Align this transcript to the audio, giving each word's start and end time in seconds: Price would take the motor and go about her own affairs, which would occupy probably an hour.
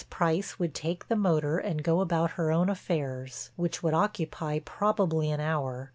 Price 0.09 0.57
would 0.57 0.73
take 0.73 1.09
the 1.09 1.15
motor 1.15 1.59
and 1.59 1.83
go 1.83 2.01
about 2.01 2.31
her 2.31 2.51
own 2.51 2.69
affairs, 2.69 3.51
which 3.55 3.83
would 3.83 3.93
occupy 3.93 4.57
probably 4.57 5.29
an 5.29 5.39
hour. 5.39 5.89